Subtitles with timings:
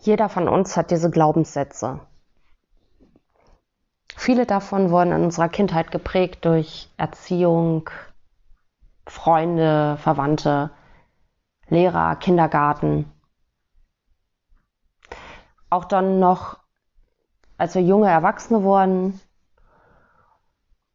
[0.00, 2.00] Jeder von uns hat diese Glaubenssätze.
[4.16, 7.90] Viele davon wurden in unserer Kindheit geprägt durch Erziehung,
[9.06, 10.70] Freunde, Verwandte,
[11.68, 13.12] Lehrer, Kindergarten.
[15.68, 16.58] Auch dann noch,
[17.58, 19.20] als wir junge Erwachsene wurden.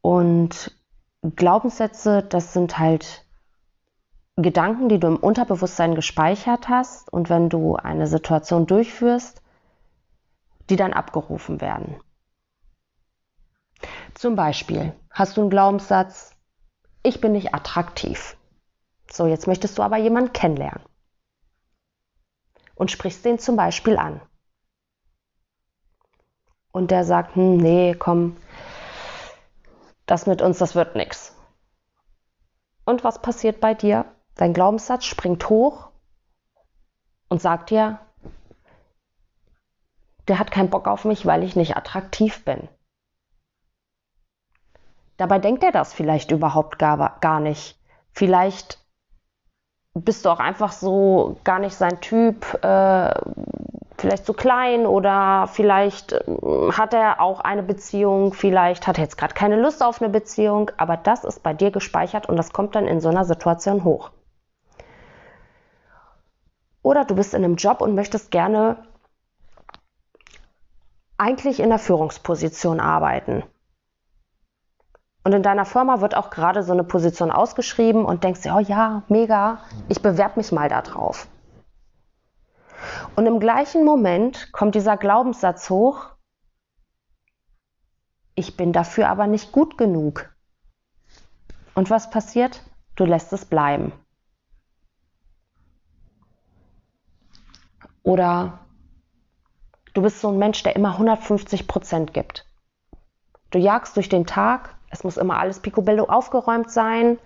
[0.00, 0.76] Und
[1.22, 3.27] Glaubenssätze, das sind halt
[4.42, 9.42] Gedanken, die du im Unterbewusstsein gespeichert hast und wenn du eine Situation durchführst,
[10.70, 12.00] die dann abgerufen werden.
[14.14, 16.36] Zum Beispiel hast du einen Glaubenssatz,
[17.02, 18.36] ich bin nicht attraktiv.
[19.10, 20.84] So, jetzt möchtest du aber jemanden kennenlernen.
[22.76, 24.20] Und sprichst den zum Beispiel an.
[26.70, 28.36] Und der sagt, hm, nee, komm,
[30.06, 31.34] das mit uns, das wird nix.
[32.84, 34.04] Und was passiert bei dir?
[34.38, 35.88] Dein Glaubenssatz springt hoch
[37.28, 37.98] und sagt dir,
[40.28, 42.68] der hat keinen Bock auf mich, weil ich nicht attraktiv bin.
[45.16, 47.80] Dabei denkt er das vielleicht überhaupt gar, gar nicht.
[48.12, 48.78] Vielleicht
[49.92, 53.20] bist du auch einfach so gar nicht sein Typ, äh,
[53.96, 56.22] vielleicht zu klein oder vielleicht äh,
[56.70, 60.70] hat er auch eine Beziehung, vielleicht hat er jetzt gerade keine Lust auf eine Beziehung,
[60.76, 64.12] aber das ist bei dir gespeichert und das kommt dann in so einer Situation hoch.
[66.82, 68.86] Oder du bist in einem Job und möchtest gerne
[71.16, 73.42] eigentlich in der Führungsposition arbeiten.
[75.24, 78.60] Und in deiner Firma wird auch gerade so eine Position ausgeschrieben und denkst dir, oh
[78.60, 81.26] ja, mega, ich bewerbe mich mal da drauf.
[83.16, 86.06] Und im gleichen Moment kommt dieser Glaubenssatz hoch,
[88.34, 90.32] ich bin dafür aber nicht gut genug.
[91.74, 92.62] Und was passiert?
[92.94, 93.92] Du lässt es bleiben.
[98.02, 98.60] Oder
[99.94, 102.46] du bist so ein Mensch, der immer 150 Prozent gibt.
[103.50, 107.18] Du jagst durch den Tag, es muss immer alles picobello aufgeräumt sein.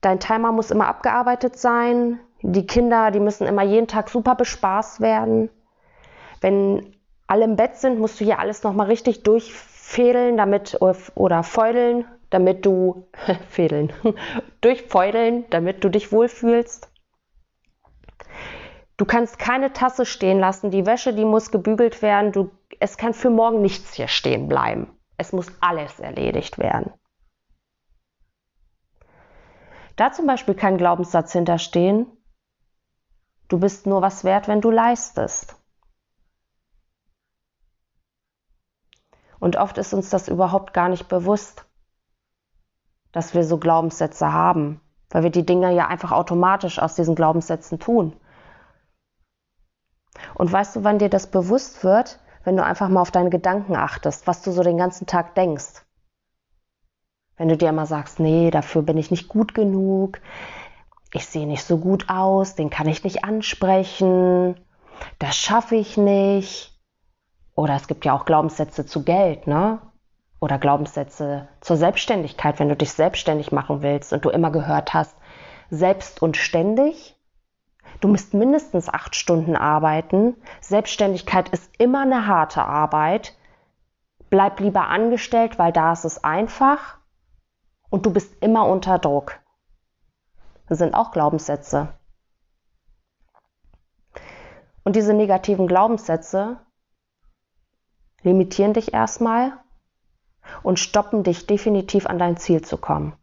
[0.00, 2.20] Dein Timer muss immer abgearbeitet sein.
[2.42, 5.50] Die Kinder, die müssen immer jeden Tag super bespaßt werden.
[6.40, 6.94] Wenn
[7.26, 12.64] alle im Bett sind, musst du hier alles nochmal richtig durchfädeln, damit, oder feudeln, damit
[12.66, 13.08] du,
[13.48, 13.92] fädeln,
[14.60, 16.90] durchfeudeln, damit du dich wohlfühlst.
[18.96, 23.12] Du kannst keine Tasse stehen lassen, die Wäsche, die muss gebügelt werden, du, es kann
[23.12, 24.96] für morgen nichts hier stehen bleiben.
[25.18, 26.92] Es muss alles erledigt werden.
[29.96, 32.06] Da zum Beispiel kein Glaubenssatz hinterstehen,
[33.48, 35.56] du bist nur was wert, wenn du leistest.
[39.38, 41.66] Und oft ist uns das überhaupt gar nicht bewusst,
[43.12, 44.80] dass wir so Glaubenssätze haben,
[45.10, 48.18] weil wir die Dinge ja einfach automatisch aus diesen Glaubenssätzen tun.
[50.36, 52.20] Und weißt du, wann dir das bewusst wird?
[52.46, 55.82] wenn du einfach mal auf deine Gedanken achtest, was du so den ganzen Tag denkst.
[57.36, 60.20] Wenn du dir immer sagst, nee, dafür bin ich nicht gut genug,
[61.12, 64.54] ich sehe nicht so gut aus, den kann ich nicht ansprechen,
[65.18, 66.72] das schaffe ich nicht.
[67.56, 69.80] Oder es gibt ja auch Glaubenssätze zu Geld, ne?
[70.38, 75.16] Oder Glaubenssätze zur Selbstständigkeit, wenn du dich selbstständig machen willst und du immer gehört hast,
[75.68, 77.15] selbst und ständig.
[78.00, 80.36] Du musst mindestens acht Stunden arbeiten.
[80.60, 83.36] Selbstständigkeit ist immer eine harte Arbeit.
[84.28, 86.98] Bleib lieber angestellt, weil da ist es einfach
[87.90, 89.38] und du bist immer unter Druck.
[90.68, 91.88] Das sind auch Glaubenssätze.
[94.84, 96.60] Und diese negativen Glaubenssätze
[98.22, 99.52] limitieren dich erstmal
[100.62, 103.16] und stoppen dich definitiv an dein Ziel zu kommen.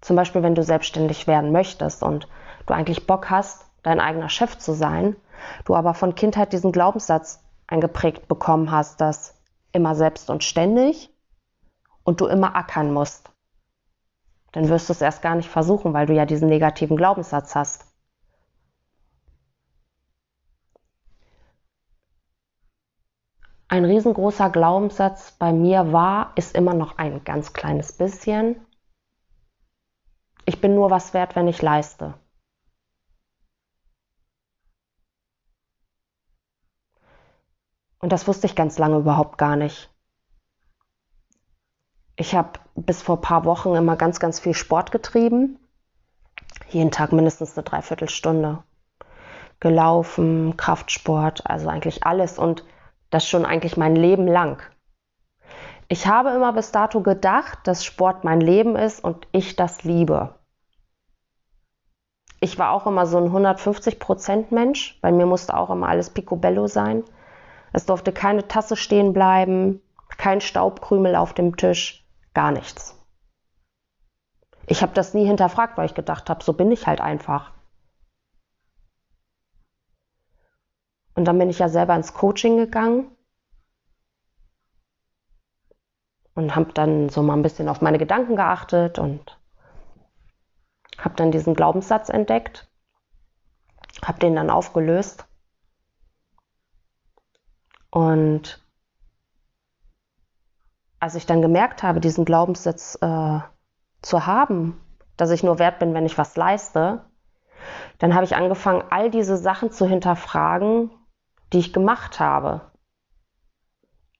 [0.00, 2.28] Zum Beispiel, wenn du selbstständig werden möchtest und
[2.66, 5.16] du eigentlich Bock hast, dein eigener Chef zu sein,
[5.64, 9.40] du aber von Kindheit diesen Glaubenssatz eingeprägt bekommen hast, dass
[9.72, 11.10] immer selbst und ständig
[12.04, 13.30] und du immer ackern musst.
[14.52, 17.86] Dann wirst du es erst gar nicht versuchen, weil du ja diesen negativen Glaubenssatz hast.
[23.66, 28.64] Ein riesengroßer Glaubenssatz bei mir war, ist immer noch ein ganz kleines bisschen.
[30.44, 32.14] Ich bin nur was wert, wenn ich leiste.
[38.04, 39.90] Und das wusste ich ganz lange überhaupt gar nicht.
[42.16, 45.58] Ich habe bis vor ein paar Wochen immer ganz, ganz viel Sport getrieben.
[46.68, 48.62] Jeden Tag mindestens eine Dreiviertelstunde.
[49.58, 52.62] Gelaufen, Kraftsport, also eigentlich alles und
[53.08, 54.62] das schon eigentlich mein Leben lang.
[55.88, 60.34] Ich habe immer bis dato gedacht, dass Sport mein Leben ist und ich das liebe.
[62.40, 64.98] ich war auch immer so ein 150% Mensch.
[65.00, 67.02] Bei mir musste auch immer alles picobello sein.
[67.74, 69.82] Es durfte keine Tasse stehen bleiben,
[70.16, 72.96] kein Staubkrümel auf dem Tisch, gar nichts.
[74.68, 77.50] Ich habe das nie hinterfragt, weil ich gedacht habe, so bin ich halt einfach.
[81.16, 83.10] Und dann bin ich ja selber ins Coaching gegangen
[86.36, 89.36] und habe dann so mal ein bisschen auf meine Gedanken geachtet und
[90.96, 92.70] habe dann diesen Glaubenssatz entdeckt,
[94.04, 95.26] habe den dann aufgelöst
[97.94, 98.60] und
[100.98, 103.38] als ich dann gemerkt habe, diesen Glaubenssatz äh,
[104.02, 104.80] zu haben,
[105.16, 107.04] dass ich nur wert bin, wenn ich was leiste,
[107.98, 110.90] dann habe ich angefangen, all diese Sachen zu hinterfragen,
[111.52, 112.62] die ich gemacht habe.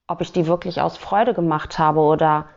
[0.07, 2.47] Ob ich die wirklich aus Freude gemacht habe oder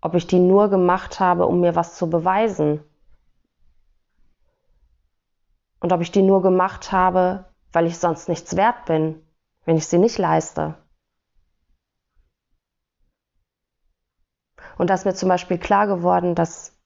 [0.00, 2.82] ob ich die nur gemacht habe, um mir was zu beweisen.
[5.80, 9.20] Und ob ich die nur gemacht habe, weil ich sonst nichts wert bin,
[9.64, 10.76] wenn ich sie nicht leiste.
[14.76, 16.76] Und da ist mir zum Beispiel klar geworden, dass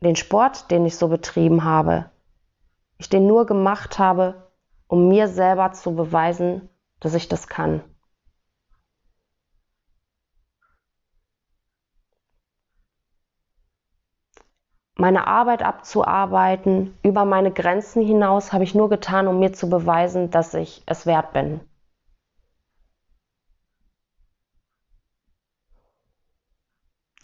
[0.00, 2.10] den Sport, den ich so betrieben habe,
[2.98, 4.50] ich den nur gemacht habe,
[4.86, 6.68] um mir selber zu beweisen,
[7.00, 7.82] dass ich das kann.
[14.96, 20.30] Meine Arbeit abzuarbeiten, über meine Grenzen hinaus, habe ich nur getan, um mir zu beweisen,
[20.30, 21.60] dass ich es wert bin.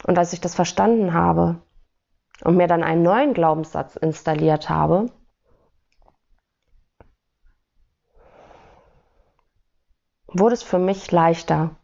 [0.03, 1.61] Und als ich das verstanden habe
[2.43, 5.11] und mir dann einen neuen Glaubenssatz installiert habe,
[10.27, 11.75] wurde es für mich leichter.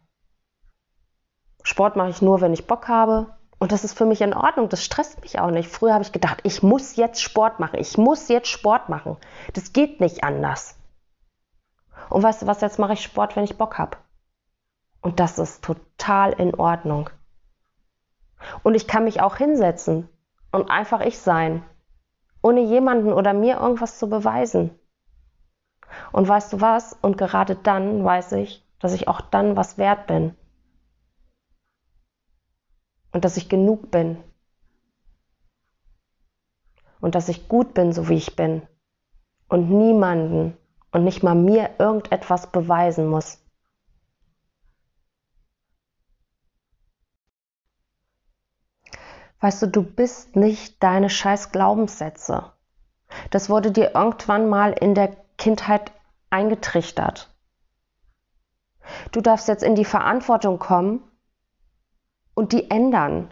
[1.62, 3.34] Sport mache ich nur, wenn ich Bock habe.
[3.58, 5.68] Und das ist für mich in Ordnung, das stresst mich auch nicht.
[5.68, 9.16] Früher habe ich gedacht, ich muss jetzt Sport machen, ich muss jetzt Sport machen.
[9.52, 10.76] Das geht nicht anders.
[12.08, 13.96] Und weißt du was, jetzt mache ich Sport, wenn ich Bock habe.
[15.02, 17.10] Und das ist total in Ordnung.
[18.62, 20.08] Und ich kann mich auch hinsetzen
[20.52, 21.62] und einfach ich sein,
[22.42, 24.70] ohne jemanden oder mir irgendwas zu beweisen.
[26.12, 26.96] Und weißt du was?
[27.00, 30.34] Und gerade dann weiß ich, dass ich auch dann was wert bin.
[33.12, 34.22] Und dass ich genug bin.
[37.00, 38.62] Und dass ich gut bin, so wie ich bin.
[39.48, 40.56] Und niemanden
[40.92, 43.42] und nicht mal mir irgendetwas beweisen muss.
[49.40, 52.52] Weißt du, du bist nicht deine scheiß Glaubenssätze.
[53.30, 55.92] Das wurde dir irgendwann mal in der Kindheit
[56.30, 57.32] eingetrichtert.
[59.12, 61.02] Du darfst jetzt in die Verantwortung kommen
[62.34, 63.30] und die ändern.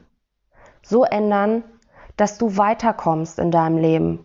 [0.83, 1.65] So ändern,
[2.17, 4.25] dass du weiterkommst in deinem Leben.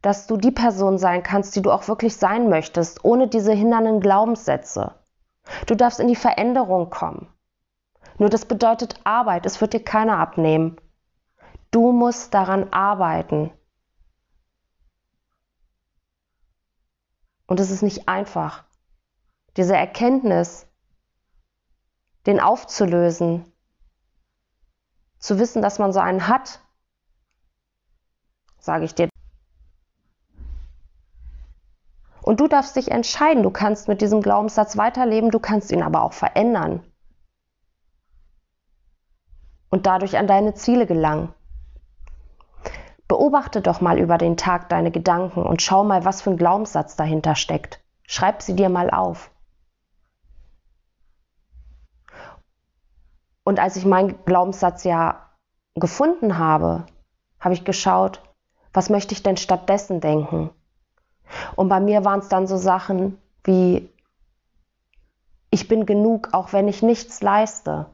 [0.00, 4.00] Dass du die Person sein kannst, die du auch wirklich sein möchtest, ohne diese hindernden
[4.00, 4.94] Glaubenssätze.
[5.66, 7.28] Du darfst in die Veränderung kommen.
[8.20, 10.78] Nur das bedeutet Arbeit, es wird dir keiner abnehmen.
[11.70, 13.50] Du musst daran arbeiten.
[17.46, 18.64] Und es ist nicht einfach.
[19.56, 20.66] Diese Erkenntnis,
[22.26, 23.50] den aufzulösen,
[25.18, 26.60] zu wissen, dass man so einen hat,
[28.58, 29.08] sage ich dir.
[32.20, 33.42] Und du darfst dich entscheiden.
[33.42, 36.84] Du kannst mit diesem Glaubenssatz weiterleben, du kannst ihn aber auch verändern
[39.70, 41.32] und dadurch an deine Ziele gelangen.
[43.08, 46.96] Beobachte doch mal über den Tag deine Gedanken und schau mal, was für ein Glaubenssatz
[46.96, 47.80] dahinter steckt.
[48.06, 49.30] Schreib sie dir mal auf.
[53.42, 55.30] Und als ich meinen Glaubenssatz ja
[55.74, 56.86] gefunden habe,
[57.40, 58.22] habe ich geschaut,
[58.72, 60.50] was möchte ich denn stattdessen denken?
[61.56, 63.88] Und bei mir waren es dann so Sachen wie,
[65.50, 67.86] ich bin genug, auch wenn ich nichts leiste.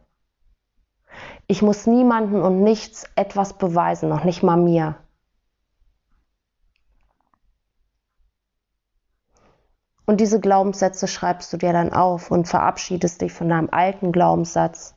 [1.49, 4.97] Ich muss niemanden und nichts etwas beweisen, noch nicht mal mir.
[10.07, 14.97] Und diese Glaubenssätze schreibst du dir dann auf und verabschiedest dich von deinem alten Glaubenssatz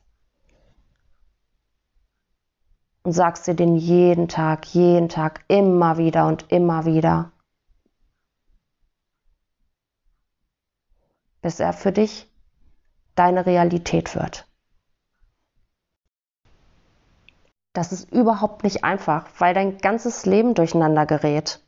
[3.02, 7.32] und sagst dir den jeden Tag, jeden Tag, immer wieder und immer wieder,
[11.42, 12.30] bis er für dich
[13.14, 14.49] deine Realität wird.
[17.72, 21.60] Das ist überhaupt nicht einfach, weil dein ganzes Leben durcheinander gerät.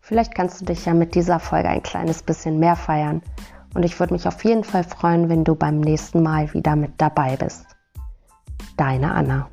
[0.00, 3.20] Vielleicht kannst du dich ja mit dieser Folge ein kleines bisschen mehr feiern
[3.74, 6.92] Und ich würde mich auf jeden Fall freuen, wenn du beim nächsten Mal wieder mit
[6.96, 7.66] dabei bist.
[8.78, 9.50] Deine Anna.